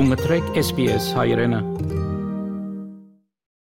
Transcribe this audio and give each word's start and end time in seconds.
դու 0.00 0.06
մտրեք 0.08 0.46
SPS 0.56 1.10
հայրենը 1.12 1.58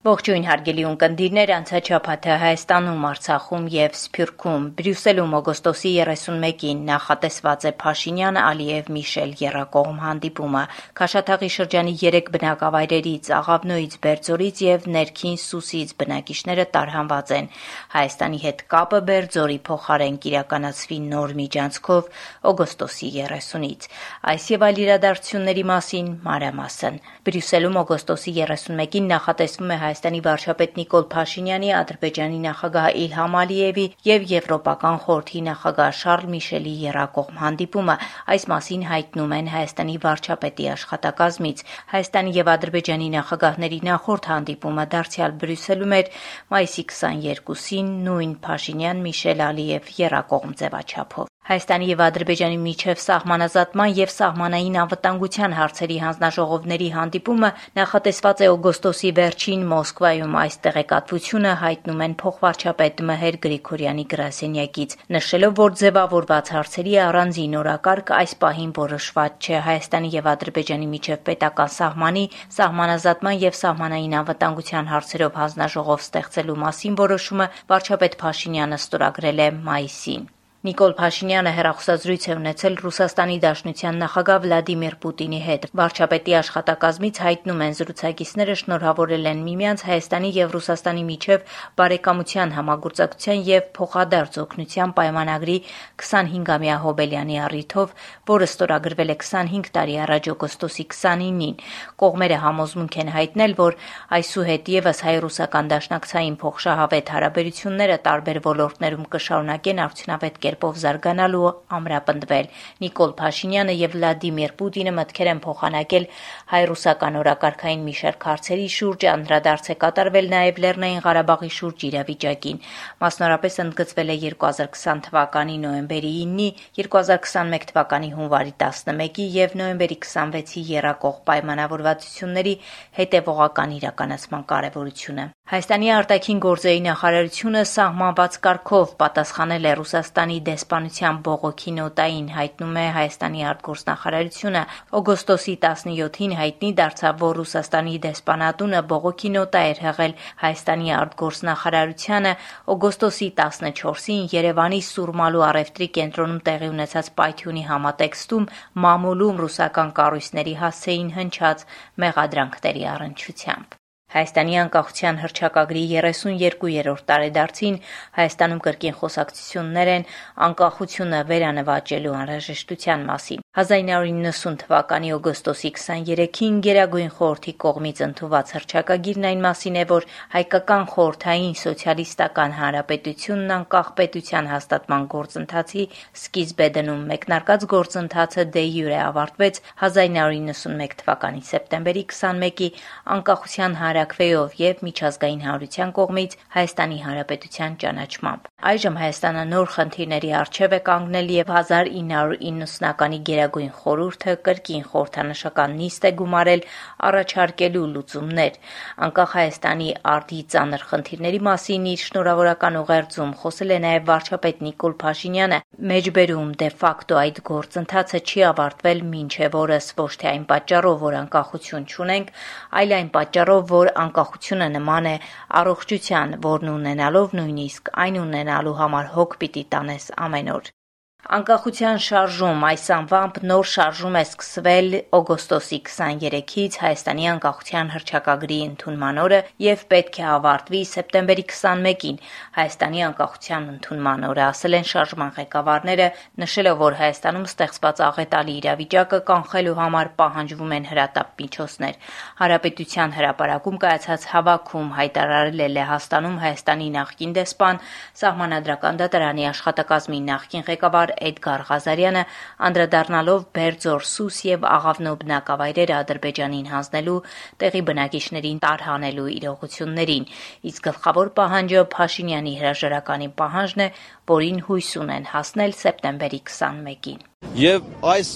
Ողջույն 0.01 0.47
հարգելի 0.49 0.85
ունկնդիրներ, 0.89 1.51
անցաչափաթը 1.53 2.37
Հայաստանում, 2.41 3.03
Արցախում 3.05 3.65
եւ 3.69 3.97
Սփյուռքում 4.01 4.63
Բրյուսելում 4.79 5.35
օգոստոսի 5.39 5.91
31-ին 5.97 6.79
նախատեսված 6.89 7.67
է 7.69 7.73
Փաշինյան 7.83 8.39
Ալիև 8.41 8.89
Միշել 8.97 9.35
երակողմ 9.41 9.99
հանդիպումը։ 10.05 10.63
Քաշաթաղի 11.01 11.51
շրջանի 11.57 11.93
3 12.05 12.31
բնակավայրերից 12.37 13.29
Աղավնոյից, 13.41 13.99
Բերձորից 14.07 14.63
եւ 14.65 14.89
Ներքին 14.97 15.37
Սուսից 15.45 15.93
բնակիչները 16.01 16.67
տարհանված 16.81 17.35
են։ 17.37 17.53
Հայաստանի 17.93 18.43
հետ 18.49 18.65
կապը 18.73 19.03
Բերձորի 19.13 19.59
փոխարեն 19.69 20.19
կիրականացվի 20.25 20.99
նոր 21.13 21.37
միջանցքով 21.45 22.11
օգոստոսի 22.55 23.13
30-ից։ 23.21 23.91
Այս 24.33 24.49
եւ 24.57 24.67
այլ 24.71 24.83
իրադարձությունների 24.89 25.69
մասին 25.75 26.11
մանրամասն։ 26.25 27.01
Բրյուսելում 27.29 27.81
օգոստոսի 27.85 28.37
31-ին 28.41 29.11
նախատեսվում 29.11 29.77
է 29.77 29.81
Հայաստանի 29.81 29.99
վարչապետ 30.25 30.77
Նիկոլ 30.81 31.05
Փաշինյանի, 31.13 31.71
Ադրբեջանի 31.77 32.39
նախագահ 32.45 32.87
Իլհամ 33.01 33.35
Ալիևի 33.41 33.87
եւ 34.09 34.27
Եվրոպական 34.31 34.97
խորհրդի 35.05 35.43
նախագահ 35.49 35.91
Շարլ 36.01 36.31
Միշելի 36.35 36.75
երակողմ 36.85 37.41
հանդիպումը։ 37.43 37.97
Այս 38.35 38.47
մասին 38.53 38.85
հայտնում 38.91 39.35
են 39.41 39.51
Հայաստանի 39.55 39.97
վարչապետի 40.05 40.69
աշխատակազմից։ 40.75 41.65
Հայաստանի 41.95 42.37
եւ 42.41 42.53
Ադրբեջանի 42.55 43.09
նախագահների 43.17 43.81
նախորդ 43.91 44.31
հանդիպումը 44.35 44.87
դարձյալ 44.95 45.37
Բրյուսելում 45.45 45.97
էր 46.01 46.15
մայիսի 46.55 46.87
22-ին 46.95 47.93
նույն 48.07 48.39
Փաշինյան-Միշել 48.47 49.45
Ալիև 49.51 49.93
երակողմ 50.05 50.57
ձևաչափով։ 50.63 51.31
Հայաստանի 51.51 51.87
եւ 51.91 52.01
Ադրբեջանի 52.05 52.59
միջև 52.63 52.99
սահմանազատման 53.03 53.95
եւ 53.99 54.11
սահմանային 54.15 54.77
անվտանգության 54.83 55.55
հարցերի 55.59 55.97
հանձնաժողովների 56.03 56.89
հանդիպումը 56.97 57.51
նախատեսված 57.79 58.43
է 58.47 58.51
օգոստոսի 58.51 59.11
վերջին 59.17 59.65
Մոսկվայում 59.73 60.37
այս 60.43 60.59
տեղեկատվությունը 60.67 61.57
հայտնում 61.65 62.05
են 62.07 62.17
փոխվարչապետ 62.23 63.03
Մհեր 63.11 63.41
Գրիգորյանի 63.49 64.07
գրասենյակից, 64.15 64.97
նշելով, 65.19 65.53
որ 65.59 65.77
ձևավորված 65.83 66.55
հարցերի 66.55 66.95
առանձին 67.11 67.61
օրակարգ 67.65 68.17
այս 68.21 68.39
պահին 68.47 68.75
որոշված 68.79 69.51
չէ 69.51 69.63
Հայաստանի 69.67 70.15
եւ 70.15 70.33
Ադրբեջանի 70.39 70.91
միջև 70.95 71.25
պետական 71.31 71.79
սահմանի, 71.83 72.27
սահմանազատման 72.61 73.41
եւ 73.51 73.63
սահմանային 73.67 74.19
անվտանգության 74.23 74.93
հարցերով 74.95 75.41
հանձնաժողով 75.43 76.05
ստեղծելու 76.07 76.61
մասին 76.67 77.01
որոշումը 77.07 77.55
վարչապետ 77.75 78.21
Փաշինյանը 78.23 78.85
ստորագրել 78.87 79.49
է 79.49 79.55
մայիսին։ 79.71 80.31
Նիկոլ 80.61 80.93
Փաշինյանը 80.93 81.53
հերախոսազրույց 81.57 82.25
է 82.29 82.35
ունեցել 82.37 82.75
Ռուսաստանի 82.85 83.37
Դաշնության 83.41 83.95
նախագահ 84.03 84.41
Վլադիմիր 84.45 84.97
Պուտինի 85.01 85.39
հետ։ 85.45 85.63
Վարչապետի 85.81 86.35
աշխատակազմից 86.37 87.21
հայտնում 87.25 87.63
են 87.65 87.77
զրուցակիցները 87.79 88.57
շնորհավորել 88.61 89.25
են 89.31 89.41
միմյանց 89.47 89.85
Հայաստանի 89.89 90.33
եւ 90.37 90.53
Ռուսաստանի 90.57 91.05
միջև 91.09 91.55
բարեկամության 91.81 92.53
համագործակցության 92.61 93.41
եւ 93.49 93.65
փոխադարձ 93.81 94.37
օգնության 94.45 94.93
պայմանագրի 95.01 95.57
25-ամյա 96.05 96.77
հոբելյանի 96.85 97.41
առիթով, 97.41 97.97
որը 98.29 98.51
ստորագրվել 98.53 99.15
է 99.17 99.19
25 99.25 99.73
տարի 99.81 99.97
առաջ 100.05 100.31
օգոստոսի 100.37 100.87
29-ին։ 100.93 101.57
Կողմերը 102.05 102.41
համոզմունք 102.45 103.01
են 103.01 103.15
հայտնել, 103.17 103.57
որ 103.65 103.81
այսուհետ 104.21 104.71
եւս 104.77 105.03
հայ-ռուսական 105.09 105.73
դաշնակցային 105.73 106.39
փոխշահավետ 106.45 107.17
հարաբերությունները 107.17 107.99
տարբեր 108.11 108.45
ոլորտներում 108.51 109.11
կշարունակեն 109.17 109.85
արդյունավետ 109.89 110.41
կերպով 110.51 110.79
զարգանալու 110.83 111.49
ամրապնդվել։ 111.79 112.47
Նիկոլ 112.83 113.13
Փաշինյանը 113.21 113.75
եւ 113.81 113.95
Վլադիմիր 113.95 114.53
Պուտինը 114.61 114.93
մտքեր 114.99 115.31
են 115.31 115.41
փոխանակել 115.45 116.07
հայ-ռուսական 116.51 117.19
օրակարգային 117.21 117.85
մի 117.87 117.95
շարք 118.01 118.27
հարցերի 118.31 118.67
շուրջ, 118.77 119.07
անդրադարձ 119.15 119.71
է 119.71 119.77
կատարվել 119.85 120.31
նաեւ 120.35 120.61
Լեռնային 120.65 121.03
Ղարաբաղի 121.07 121.51
շուրջ 121.61 121.85
իրավիճակին։ 121.91 122.61
Մասնորապես 123.05 123.61
ընդգծվել 123.65 124.11
է 124.11 124.17
2020 124.27 125.05
թվականի 125.07 125.57
նոյեմբերի 125.65 126.13
9-ի, 126.21 126.49
2021 126.81 127.69
թվականի 127.71 128.11
հունվարի 128.19 128.55
11-ի 128.65 129.29
եւ 129.41 129.59
նոյեմբերի 129.61 130.01
26-ի 130.07 130.65
երակող 130.75 131.23
պայմանավորվածությունների 131.31 132.55
հետեւողական 133.01 133.77
իրականացման 133.81 134.49
կարեւորությունը։ 134.55 135.31
Հայաստանի 135.51 135.89
արտաքին 135.91 136.41
գործերի 136.43 136.81
նախարարությունը 136.85 137.61
սահմանված 137.69 138.35
կարգով 138.43 138.91
պատասխանել 139.01 139.65
է 139.67 139.73
Ռուսաստանի 139.79 140.37
դեսպանության 140.49 141.17
բողոքի 141.27 141.73
նոտային, 141.79 142.29
հայտնում 142.35 142.79
է 142.83 142.85
Հայաստանի 142.97 143.43
արտգործնախարարությունը։ 143.53 144.63
Օգոստոսի 144.99 145.55
17-ին 145.65 146.37
հայտնի 146.43 146.71
դարձավ, 146.83 147.19
որ 147.25 147.35
Ռուսաստանի 147.41 147.97
դեսպանատունը 148.07 148.85
բողոքի 148.95 149.33
նոտա 149.39 149.65
էր 149.73 149.83
հղել 149.89 150.15
Հայաստանի 150.45 150.95
արտգործնախարարությանը 151.01 152.33
օգոստոսի 152.77 153.31
14-ին 153.43 154.23
Երևանի 154.39 154.81
Սուրմալու 154.93 155.45
առևտրի 155.51 155.91
կենտրոնում 155.99 156.41
տեղի 156.47 156.71
ունեցած 156.77 157.13
պայթյունի 157.19 157.67
համատեքստում 157.75 158.49
մամուլում 158.87 159.45
ռուսական 159.47 159.93
կառույցների 159.99 160.57
հասցեին 160.63 161.13
հնչած 161.19 161.69
մեղադրանքների 162.07 162.91
առնչությամբ։ 162.95 163.80
Հայաստանի 164.11 164.57
անկախության 164.61 165.19
հռչակագրի 165.23 165.83
32-րդ 165.91 167.05
տարեդարձին 167.11 167.77
Հայաստանում 168.19 168.63
կրկին 168.65 168.97
խոսակցություններ 169.01 169.91
են 169.95 170.07
անկախությունը 170.47 171.21
վերանվաճելու 171.31 172.17
անհրաժեշտության 172.21 173.07
մասին։ 173.11 173.45
1990 173.51 174.61
թվականի 174.61 175.09
օգոստոսի 175.11 175.71
23-ին 175.75 176.59
Գերագույն 176.63 177.09
խորհրդի 177.17 177.53
կողմից 177.65 178.03
ընդունված 178.07 178.51
հռչակագիրն 178.55 179.25
այն 179.31 179.41
մասին 179.43 179.79
է, 179.81 179.83
որ 179.91 180.05
հայկական 180.35 180.85
խորհրդային 180.93 181.57
սոցիալիստական 181.59 182.55
հանրապետությունն 182.61 183.51
անկախ 183.57 183.91
պետության 183.99 184.51
հաստատման 184.51 185.09
գործընթացի 185.15 185.87
սկիզբ 186.21 186.63
է 186.63 186.69
դնում։ 186.79 187.03
Մեկնարկած 187.11 187.67
գործընթացը 187.75 188.45
դե 188.55 188.65
յուրե 188.71 189.01
ավարտվեց 189.11 189.61
1991 189.83 190.97
թվականի 191.03 191.43
սեպտեմբերի 191.51 192.07
21-ի 192.15 192.71
անկախության 193.19 193.77
հանրակրվեով 193.83 194.57
եւ 194.63 194.87
միջազգային 194.87 195.45
հանրության 195.51 195.95
կողմից 195.99 196.39
Հայաստանի 196.55 197.03
Հանրապետության 197.11 197.77
ճանաչմամբ։ 197.83 198.49
Այժմ 198.71 198.97
Հայաստանը 199.01 199.45
նոր 199.51 199.69
խնդիրների 199.75 200.31
առջև 200.39 200.75
է 200.77 200.81
կանգնել 200.87 201.31
եւ 201.41 201.53
1990-ականի 201.59 203.21
Գերագույն 203.41 203.71
խորհուրդը 203.73 204.33
կրկին 204.47 204.83
խորհրդանշական 204.91 205.75
նիստ 205.81 206.07
է 206.07 206.11
գումարել 206.21 206.63
առաջարկելու 207.09 207.85
լուծումներ։ 207.93 208.59
Անկախ 209.07 209.31
Հայաստանի 209.37 209.87
արդի 210.13 210.41
ծանր 210.55 210.85
խնդիրների 210.91 211.41
մասին 211.47 211.87
իր 211.93 212.03
շնորհավորական 212.05 212.77
ուղերձում 212.81 213.33
խոսել 213.41 213.73
է 213.77 213.79
նաև 213.85 214.05
վարչապետ 214.11 214.61
Նիկոլ 214.67 214.97
Փաշինյանը։ 215.05 215.61
Մեջբերում 215.93 216.51
դե 216.61 216.69
ֆակտո 216.85 217.21
այդ 217.21 217.41
գործընթացը 217.51 218.21
չի 218.29 218.45
ավարտվել 218.51 219.01
մինչև 219.15 219.57
օրս 219.63 219.89
ոչ 220.03 220.13
թե 220.21 220.29
այն 220.35 220.45
պատճառով, 220.53 220.99
որ 221.07 221.17
անկախություն 221.23 221.89
չունենք, 221.95 222.35
այլ 222.81 222.97
այն 223.01 223.09
պատճառով, 223.17 223.63
որ 223.73 223.93
անկախությունը 224.05 224.69
նման 224.77 225.09
է 225.15 225.17
առողջության, 225.63 226.37
որն 226.51 226.75
ունենալով 226.77 227.39
նույնիսկ 227.41 227.95
այն 228.05 228.21
ունենալու 228.27 228.77
համար 228.85 229.11
հոգ 229.17 229.41
պիտի 229.41 229.65
տանես 229.77 230.13
ամեն 230.29 230.55
օր։ 230.59 230.75
Անկախության 231.21 231.99
շարժում 232.01 232.63
այս 232.65 232.85
անվամբ 232.95 233.35
նոր 233.45 233.67
շարժում 233.71 234.15
է 234.17 234.21
սկսվել 234.25 234.95
օգոստոսի 235.19 235.79
23-ից 235.85 236.79
Հայաստանի 236.81 237.27
անկախության 237.33 237.91
հռչակագրի 237.93 238.57
ընդունման 238.67 239.21
օրը 239.25 239.41
եւ 239.61 239.83
պետք 239.93 240.17
է 240.17 240.25
ավարտվի 240.35 240.81
սեպտեմբերի 240.91 241.45
21-ին 241.51 242.17
Հայաստանի 242.57 243.05
անկախության 243.09 243.69
ընդունման 243.75 244.25
օրը, 244.31 244.45
ասել 244.47 244.79
են 244.81 244.89
շարժման 244.91 245.35
ղեկավարները, 245.37 246.09
նշելով, 246.41 246.81
որ 246.81 246.97
Հայաստանում 247.05 247.47
ստեղծված 247.51 248.03
աղետալի 248.09 248.57
իրավիճակը 248.65 249.21
կանխելու 249.29 249.77
համար 249.81 250.11
պահանջվում 250.25 250.75
են 250.81 250.89
հրատապ 250.91 251.45
միջոցներ։ 251.45 252.01
Հարապետության 252.41 253.15
հրապարակում 253.21 253.81
կայացած 253.85 254.27
հավաքում 254.33 254.91
հայտարարել 254.99 255.61
է 255.61 255.71
Լեհաստանում 255.77 256.41
Հայաստանի 256.49 256.91
նախկին 256.97 257.39
դեսպան, 257.41 257.81
սահմանադրական 258.25 259.01
դատարանի 259.05 259.49
աշխատակազմի 259.51 260.21
նախկին 260.31 260.69
ղեկավար 260.71 261.10
Էդգար 261.31 261.65
Ղազարյանը 261.71 262.23
անդրադառնալով 262.69 263.45
Բերձոր, 263.57 264.07
Սուս 264.11 264.39
եւ 264.49 264.67
Աղավնո 264.71 265.13
բնակավայրերը 265.23 265.95
Ադրբեջանին 266.01 266.69
հանձնելու, 266.71 267.17
տեղի 267.61 267.83
բնակիչներին 267.91 268.61
տարհանելու 268.65 269.29
իրողություններին, 269.41 270.29
իսկ 270.71 270.87
գլխավոր 270.91 271.33
պահանջը 271.41 271.83
Փաշինյանի 271.97 272.55
հրաժարականի 272.61 273.29
պահանջն 273.41 273.85
է, 273.85 273.89
որին 274.31 274.63
հույս 274.71 274.91
ունեն 275.01 275.29
հասնել 275.35 275.77
սեպտեմբերի 275.81 276.41
21-ին։ 276.51 277.21
Եվ 277.61 277.87
այս 278.15 278.31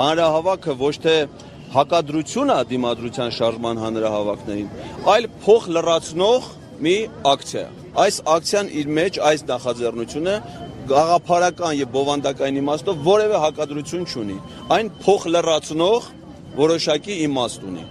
հանրահավաքը 0.00 0.74
ոչ 0.80 0.94
թե 1.04 1.16
հակադրությունը 1.70 2.54
դիմադրության 2.70 3.34
շարժման 3.36 3.80
հանրահավաքներին, 3.84 4.70
այլ 5.12 5.28
փոխ 5.44 5.68
լրացնող 5.76 6.48
մի 6.82 6.94
ակցիա։ 7.30 7.62
Այս 8.04 8.16
ակցիան 8.34 8.72
իր 8.80 8.90
մեջ 8.96 9.20
այս 9.30 9.44
նախաձեռնությունը 9.50 10.34
գաղափարական 10.88 11.76
եւ 11.80 11.90
բովանդակային 11.94 12.58
իմաստով 12.60 13.04
որևէ 13.06 13.40
հակադրություն 13.44 14.04
չունի։ 14.10 14.36
Այն 14.76 14.90
փոխ 15.04 15.26
լրացնող 15.34 16.08
որոշակի 16.60 17.16
իմաստ 17.26 17.66
ունի։ 17.70 17.84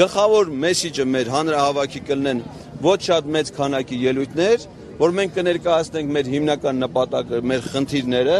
Գլխավոր 0.00 0.52
մեսիջը 0.64 1.06
մեր 1.14 1.30
հանրահավաքի 1.34 2.02
կլնեն 2.10 2.42
ոչ 2.80 2.98
շատ 3.06 3.30
մեծ 3.36 3.52
քանակի 3.56 3.98
ելույթներ, 4.04 4.66
որ 5.00 5.14
մենք 5.20 5.34
կներկայացնենք 5.36 6.14
մեր 6.16 6.30
հիմնական 6.34 6.80
նպատակը, 6.84 7.40
մեր 7.50 7.66
խնդիրները, 7.74 8.38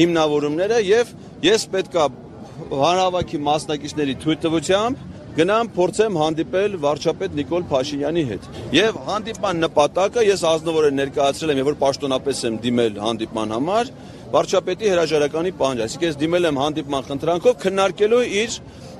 հիմնավորումները 0.00 0.80
եւ 0.86 1.14
ես 1.44 1.66
պետքա 1.74 2.04
հանրահավաքի 2.70 3.40
մասնակիցների 3.50 4.14
թույլտվությամբ 4.24 5.09
գնամ 5.30 5.68
փորձեմ 5.76 6.16
հանդիպել 6.18 6.72
վարչապետ 6.82 7.34
Նիկոլ 7.38 7.66
Փաշինյանի 7.70 8.22
հետ։ 8.30 8.48
Եվ 8.74 8.96
հանդիպման 9.06 9.62
նպատակը 9.64 10.24
ես 10.26 10.42
ազնվորեն 10.50 10.98
ներկայացրել 11.00 11.52
եմ, 11.54 11.60
եւ 11.60 11.70
որ 11.70 11.78
պաշտոնապես 11.84 12.42
եմ 12.50 12.58
դիմել 12.66 13.00
հանդիպման 13.04 13.54
համար, 13.54 13.94
վարչապետի 14.34 14.90
հրաժարականի 14.90 15.52
պահանջ, 15.60 15.82
այսինքն 15.86 16.10
ես 16.10 16.20
դիմել 16.26 16.50
եմ 16.50 16.60
հանդիպման 16.64 17.08
խնդրանքով 17.10 17.58
քննարկելու 17.62 18.22
իր 18.40 18.56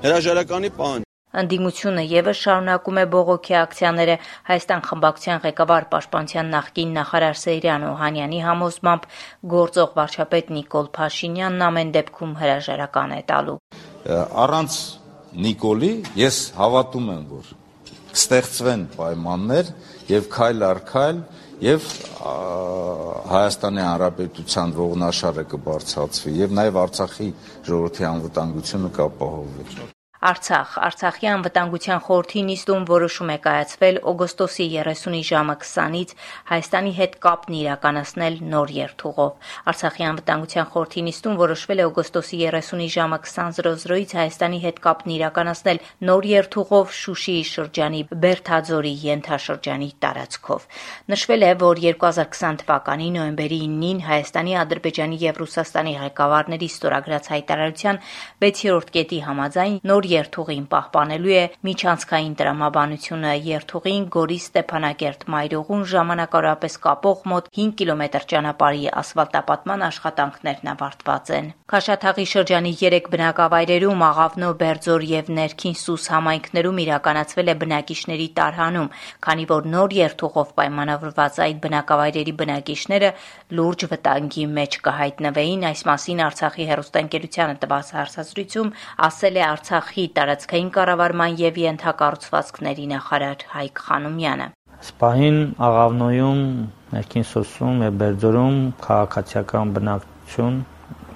հրաժարականի 0.07 0.71
պահանջ։ 0.79 1.07
Ընդդիմությունը 1.31 2.01
եւս 2.11 2.39
շարունակում 2.43 2.97
է 3.01 3.03
բողոքի 3.11 3.53
ակցիաները 3.55 4.15
Հայաստան 4.49 4.81
խմբակցության 4.87 5.43
ղեկավար 5.45 5.85
Պաշտպանության 5.93 6.49
նախկին 6.55 6.91
նախարար 6.99 7.37
Սեյրան 7.41 7.85
Օհանյանի 7.91 8.41
համոզմամբ 8.47 9.07
գործող 9.55 9.93
վարչապետ 10.01 10.51
Նիկոլ 10.59 10.91
Փաշինյանն 10.99 11.67
ամեն 11.71 11.93
դեպքում 11.95 12.35
հրաժարական 12.41 13.15
է 13.15 13.21
տալու։ 13.31 13.57
Առանց 14.43 14.75
Նիկոլի 15.31 15.91
ես 16.19 16.37
հավատում 16.57 17.05
եմ, 17.13 17.21
որ 17.31 17.51
ստեղծվեն 18.11 18.81
պայմաններ 18.97 19.69
եւ 20.11 20.27
քայլ 20.33 20.65
առ 20.67 20.81
քայլ 20.89 21.21
եւ 21.63 21.87
Հայաստանի 23.31 23.83
Հանրապետության 23.85 24.75
ողնաշարը 24.81 25.47
կբարձրացվի 25.55 26.35
եւ 26.41 26.59
նաեւ 26.59 26.81
Արցախի 26.83 27.31
ժողովրդի 27.69 28.07
անվտանգությունը 28.11 28.93
կապահովվի։ 28.99 29.91
Արցախ. 30.21 30.73
Արցախի 30.85 31.27
անվտանգության 31.33 32.01
խորհրդի 32.05 32.41
նիստում 32.45 32.83
որոշում 32.85 33.29
է 33.33 33.37
կայացվել 33.41 33.95
օգոստոսի 34.11 34.65
30-ի 34.69 35.21
ժամը 35.29 35.55
20-ից 35.61 36.11
Հայաստանի 36.51 36.91
հետ 36.97 37.15
կապն 37.25 37.55
իրականացնել 37.57 38.35
նոր 38.51 38.73
երթուղով։ 38.75 39.49
Արցախի 39.71 40.05
անվտանգության 40.11 40.67
խորհրդի 40.75 41.01
նիստում 41.07 41.39
որոշվել 41.41 41.81
է 41.81 41.85
օգոստոսի 41.89 42.37
30-ի 42.51 42.89
ժամը 42.97 43.19
20:00-ից 43.25 44.13
Հայաստանի 44.21 44.59
հետ 44.61 44.77
կապն 44.85 45.09
իրականացնել 45.17 45.81
նոր 46.11 46.29
երթուղով 46.29 46.93
Շուշիի 47.01 47.41
շրջանի 47.49 48.01
Բերթաձորի 48.21 48.93
ենթաշրջանի 49.09 49.89
տարածքով։ 50.05 50.69
Նշվել 51.17 51.41
է, 51.49 51.51
որ 51.65 51.83
2020 51.87 52.61
թվականի 52.61 53.09
նոյեմբերի 53.17 53.59
9-ին 53.73 54.05
Հայաստանի, 54.11 54.53
Ադրբեջանի 54.61 55.17
եւ 55.25 55.41
Ռուսաստանի 55.41 55.97
ղեկավարների 56.05 56.71
ստորագրած 56.77 57.33
հայտարարության 57.33 58.01
6-րդ 58.45 58.95
կետի 59.01 59.21
համաձայն 59.25 59.81
նոր 59.81 60.10
երթուղին 60.11 60.65
պահպանելու 60.71 61.33
է 61.37 61.43
միջանցքային 61.67 62.35
տրամաբանությունը 62.41 63.31
երթուղին 63.47 64.05
Գորի 64.15 64.37
Ստեփանակերտ 64.41 65.25
Մայրուղուն 65.33 65.83
ժամանակավորապես 65.91 66.77
կապող 66.85 67.23
մոտ 67.31 67.49
5 67.57 67.73
կիլոմետր 67.81 68.27
ճանապարհի 68.31 68.85
ասֆալտապատման 69.01 69.85
աշխատանքներն 69.87 70.71
ավարտված 70.71 71.31
են։ 71.37 71.51
Քաշաթաղի 71.71 72.25
շրջանի 72.31 72.71
3 72.81 73.09
բնակավայրերում 73.11 74.01
Աղավնո, 74.11 74.49
Բերձոր 74.61 75.05
եւ 75.11 75.29
Ներքին 75.37 75.75
Սուս 75.81 76.07
համայնքներում 76.11 76.81
իրականացվել 76.83 77.51
է 77.51 77.55
բնակիչների 77.61 78.27
տարհանում, 78.41 78.89
քանի 79.27 79.45
որ 79.51 79.69
նոր 79.71 79.95
երթուղով 80.01 80.51
պայմանավորված 80.59 81.39
այդ 81.45 81.61
բնակավայրերի 81.65 82.33
բնակիչները 82.41 83.11
լուրջ 83.61 83.85
վտանգի 83.91 84.45
մեջ 84.57 84.77
կհայտնվեին, 84.87 85.65
այս 85.71 85.81
մասին 85.91 86.21
Արցախի 86.27 86.67
հերոստանգերությանը 86.71 87.55
տված 87.63 87.93
հարցազրույցում 87.95 88.73
ասել 89.07 89.39
է 89.39 89.43
Արցախի 89.47 90.00
Արցախի 90.01 90.17
տարածքային 90.17 90.69
կառավարման 90.73 91.33
եւ 91.37 91.57
ենթակառուցվածքների 91.61 92.85
նախարար 92.89 93.43
Հայկ 93.53 93.81
Խանոմյանը։ 93.85 94.47
Սպահին 94.81 95.37
Աղավնոյում, 95.67 96.41
Ներքին 96.95 97.25
Սոսում 97.31 97.83
եւ 97.85 97.99
Բերձորում 98.01 98.57
քաղաքացիական 98.81 99.73
բնակչություն 99.77 100.57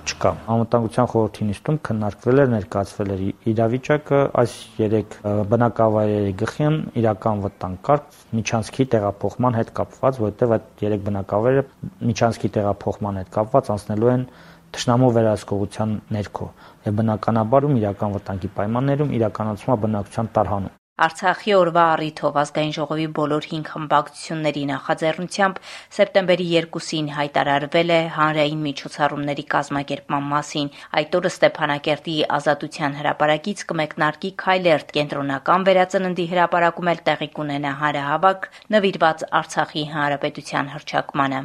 չկա։ 0.05 0.31
Անվտանգության 0.53 1.07
խորհրդի 1.09 1.45
նիստում 1.49 1.77
քննարկվել 1.87 2.41
էր, 2.45 2.49
ներկայացվել 2.53 3.13
էր 3.15 3.21
իրավիճակը 3.55 4.19
այս 4.41 4.53
երեք 4.85 5.15
բնակավայրերի 5.49 6.33
գլխին 6.45 6.75
իրական 7.01 7.41
վտանգ 7.45 7.79
կար 7.89 8.03
միջանցքի 8.37 8.85
տեղափոխման 8.93 9.57
հետ 9.57 9.71
կապված, 9.81 10.19
որովհետև 10.21 10.53
այդ 10.55 10.85
երեք 10.85 11.05
բնակավայրը 11.09 11.63
միջանցքի 12.11 12.51
տեղափոխման 12.59 13.19
հետ 13.23 13.33
կապված 13.39 13.71
անցնելու 13.75 14.13
են 14.13 14.27
թշնամու 14.75 15.11
վերահսկողության 15.17 15.99
ներքո 16.19 16.47
եւ 16.87 16.97
բնականաբարում 17.01 17.77
իրական 17.83 18.17
վտանգի 18.19 18.55
պայմաններում 18.61 19.13
իրականացվում 19.19 19.75
է 19.75 19.79
բնակչության 19.85 20.33
տարհանում։ 20.39 20.73
Արցախի 20.95 21.53
օրվա 21.59 21.81
առիթով 21.93 22.37
ազգային 22.39 22.69
ժողովի 22.75 23.05
բոլոր 23.15 23.45
5 23.53 23.65
խմբակցությունների 23.69 24.61
նախաձեռնությամբ 24.69 25.57
սեպտեմբերի 25.95 26.45
2-ին 26.75 27.09
հայտարարվել 27.15 27.89
է 27.95 27.97
հանրային 28.17 28.61
միջոցառումների 28.67 29.45
կազմակերպման 29.55 30.29
մասին։ 30.31 30.69
Այդ 31.01 31.17
օրը 31.19 31.31
Ստեփանակերտի 31.35 32.15
Ազատության 32.37 32.95
հրապարակից 32.99 33.65
կմեկնարկի 33.73 34.31
Քայլերտ 34.45 34.93
կենտրոնական 34.99 35.67
վերածննդի 35.71 36.27
հրապարակում 36.31 36.91
էլ 36.93 37.03
տեղի 37.11 37.29
կունենա 37.35 37.75
հանրահավաք 37.83 38.47
նվիրված 38.77 39.27
Արցախի 39.41 39.85
հանրապետության 39.97 40.71
հռչակմանը։ 40.77 41.43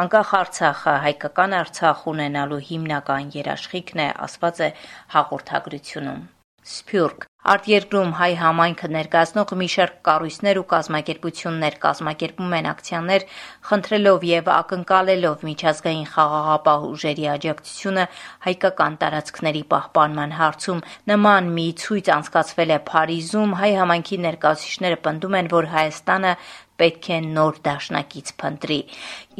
Անկախ 0.00 0.30
Արցախը 0.38 0.92
հայկական 1.04 1.54
Արցախ 1.58 2.04
ունենալու 2.12 2.60
հիմնական 2.68 3.32
երաշխիքն 3.34 4.04
է, 4.06 4.06
ասված 4.26 4.62
է 4.66 4.68
հաղորդագրությունում։ 5.16 6.22
Սփյուռք. 6.62 7.28
Արտերկրում 7.42 8.10
հայ 8.14 8.28
համայնքը 8.38 8.88
ներկայացնող 8.94 9.52
մի 9.58 9.66
շարք 9.72 9.94
կառույցներ 10.06 10.58
ու 10.60 10.66
կազմակերպություններ 10.72 11.76
կազմակերպում 11.84 12.52
են 12.58 12.68
ակցիաներ, 12.72 13.24
խնդրելով 13.68 14.26
եւ 14.28 14.50
ակնկալելով 14.56 15.42
միջազգային 15.48 16.06
խաղաղապահ 16.12 16.86
ուժերի 16.92 17.26
աջակցությունը 17.32 18.04
հայկական 18.46 18.98
տարածքների 19.02 19.62
պահպանման 19.74 20.36
հարցում։ 20.38 20.84
Նման 21.10 21.50
մի 21.58 21.66
ցույց 21.82 22.12
անցկացվել 22.16 22.70
է 22.70 22.78
Փարիզում։ 22.92 23.56
Հայ 23.58 23.72
համայնքի 23.82 24.20
ներկայացուցիչները 24.30 25.02
պնդում 25.02 25.38
են, 25.42 25.50
որ 25.58 25.70
Հայաստանը 25.74 26.32
պետք 26.80 27.08
է 27.14 27.18
նոր 27.36 27.58
դաշնակից 27.66 28.30
փնտրի։ 28.42 28.78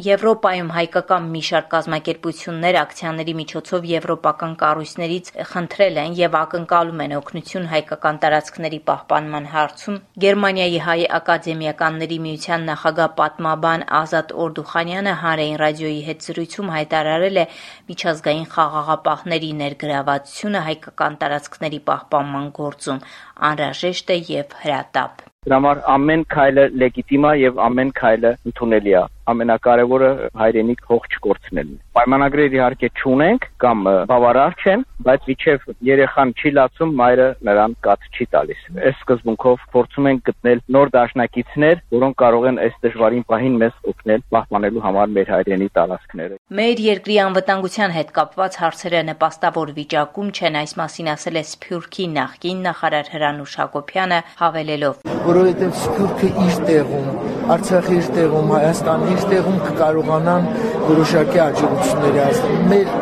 Եվրոպայում 0.06 0.70
հայկական 0.72 1.24
մի 1.32 1.40
շարք 1.48 1.66
կազմակերպություններ 1.72 2.76
ակցիաների 2.82 3.34
միջոցով 3.40 3.88
եվրոպական 3.92 4.52
կառույցներից 4.62 5.30
խնդրել 5.52 5.98
են 6.02 6.14
եւ 6.20 6.36
ակնկալում 6.42 7.02
են 7.06 7.14
օգնություն 7.18 7.66
հայկական 7.72 8.20
տարածքների 8.22 8.80
պահպանման 8.92 9.48
հարցում։ 9.54 9.98
Գերմանիայի 10.24 10.80
հայ 10.86 11.00
ակադեմիականների 11.18 12.18
միության 12.26 12.66
նախագահ 12.72 13.10
պատմաբան 13.22 13.84
Ազատ 14.02 14.32
Օրդուխանյանը 14.46 15.16
հանրային 15.24 15.60
ռադիոյի 15.64 16.00
հետ 16.08 16.28
զրույցում 16.28 16.72
հայտարարել 16.76 17.42
է 17.42 17.46
միջազգային 17.92 18.48
խաղաղապահների 18.54 19.52
ներգրավվածությունը 19.64 20.64
հայկական 20.70 21.20
տարածքների 21.24 21.82
պահպանման 21.92 22.48
գործում 22.62 23.04
անհրաժեշտ 23.50 24.16
է 24.16 24.18
եւ 24.32 24.58
հրատապ։ 24.62 25.31
Դրա 25.42 25.56
համար 25.58 25.78
ամեն 25.92 26.20
քայլը 26.32 26.64
լեգիտիմ 26.80 27.24
է 27.26 27.30
եւ 27.38 27.56
ամեն 27.64 27.88
քայլը 27.98 28.30
ընդունելի 28.48 28.92
է 28.98 29.00
ամենակարևորը 29.30 30.10
հայրենիք 30.42 30.82
հող 30.90 31.06
չկորցնելն 31.12 31.72
է։ 31.72 31.80
Պայմանագրեր 31.92 32.56
իհարկե 32.58 32.88
չունենք 33.02 33.46
կամ 33.62 33.82
բավարար 34.10 34.54
չեն, 34.62 34.84
բայց 35.06 35.28
իջև 35.32 35.66
երեխան 35.88 36.32
չի 36.38 36.50
լացում, 36.56 36.94
մայրը 37.02 37.28
նրան 37.48 37.74
կաթ 37.86 38.06
չի 38.12 38.26
տալիս։ 38.32 38.60
Այս 38.82 39.00
սկզբունքով 39.02 39.64
փորձում 39.72 40.08
ենք 40.12 40.22
գտնել 40.28 40.62
նոր 40.76 40.92
դաշնակիցներ, 40.96 41.82
որոնք 41.92 42.16
կարող 42.22 42.46
են 42.52 42.60
այս 42.62 42.76
դժվարին 42.86 43.26
պահին 43.32 43.56
մեզ 43.62 43.74
օգնել 43.92 44.24
պահպանելու 44.32 44.84
համար 44.86 45.12
մեր 45.16 45.32
հայրենի 45.32 45.68
տարածքները։ 45.78 46.38
Մեր 46.62 46.82
երկրի 46.86 47.16
անվտանգության 47.22 47.94
հետ 47.96 48.12
կապված 48.18 48.58
հարցերը 48.62 49.02
նպաստավոր 49.12 49.72
վիճակում 49.78 50.32
չեն, 50.32 50.58
այս 50.62 50.72
մասին 50.82 51.12
ասել 51.12 51.36
է 51.42 51.44
Սփյուռքի 51.52 52.06
նախկին 52.16 52.62
նախարար 52.66 53.12
Հրանուշ 53.12 53.52
Հակոբյանը, 53.62 54.18
հավելելով. 54.42 54.94
որովհետև 55.22 55.76
Սփյուռքը 55.82 56.28
իր 56.42 56.56
տեղում, 56.72 57.08
Արցախի 57.52 57.96
իր 57.98 58.08
տեղում, 58.16 58.52
Հայաստանի 58.52 59.12
իր 59.12 59.21
տեղում 59.30 59.58
կկարողանան 59.66 60.46
որոշակի 60.82 61.40
աջակցություններ 61.46 62.16
հասնել։ 62.22 62.62
Մեր 62.72 62.92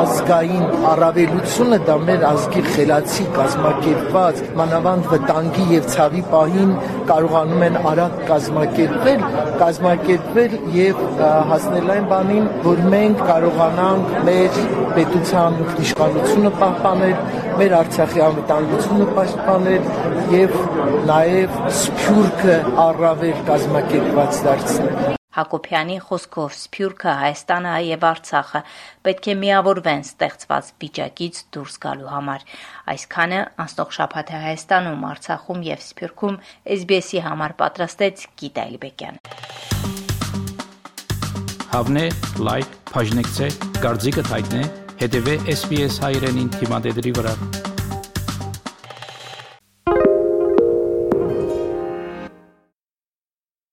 ազգային 0.00 0.64
առավելությունը 0.90 1.78
դա 1.88 1.96
մեր 2.08 2.24
ազգի 2.30 2.62
խելացի 2.70 3.26
կազմակերպված 3.36 4.42
մանավանդ 4.60 5.08
վտանգի 5.14 5.66
եւ 5.74 5.88
ցավի 5.94 6.22
պահին 6.34 6.72
կարողանում 7.10 7.64
են 7.68 7.78
արագ 7.90 8.18
կազմակերպվել, 8.30 9.24
կազմակերպվել 9.62 10.56
եւ 10.76 11.02
հասնել 11.50 11.92
այն 11.96 12.08
բանին, 12.12 12.48
որ 12.66 12.82
մենք 12.94 13.24
կարողանանք 13.30 14.16
մեր 14.30 14.60
պետության 14.96 15.58
իշխանությունը 15.86 16.52
պահպանել, 16.60 17.16
մեր 17.60 17.76
Արցախի 17.80 18.24
անվտանգությունը 18.26 19.08
պաշտպանել 19.18 19.88
եւ 20.40 20.58
նաեւ 21.12 21.62
Սփյուռքը 21.84 22.58
առավել 22.88 23.46
կազմակերպված 23.52 24.44
դարձնել։ 24.50 25.19
Հակոբյանի 25.30 25.96
խոսքով 26.02 26.54
Սփյուռքը, 26.58 27.10
Հայաստանը 27.20 27.74
եւ 27.86 28.06
Արցախը 28.08 28.60
պետք 29.06 29.28
է 29.30 29.34
միավորվեն 29.42 30.02
ստեղծված 30.08 30.70
վիճակից 30.82 31.38
դուրս 31.54 31.76
գալու 31.84 32.10
համար։ 32.10 32.46
Այսքանը 32.94 33.38
անցնող 33.64 33.94
շաբաթը 34.00 34.42
Հայաստանում, 34.46 35.06
Արցախում 35.12 35.64
եւ 35.70 35.86
Սփյուռքում 35.86 36.40
SBS-ի 36.80 37.24
համար 37.30 37.56
պատրաստեց 37.62 38.26
Գիտա 38.42 38.66
Իլբեկյան։ 38.74 39.24
Հավնե, 41.70 42.06
լայք, 42.50 42.78
բաժնեկցե, 42.90 43.50
դարձիկը 43.78 44.28
թայտնե, 44.34 44.62
հետեւե 45.06 45.40
SBS 45.54 46.02
հայրենին 46.02 46.54
թիմադեդի 46.58 47.18
վրա։ 47.20 47.69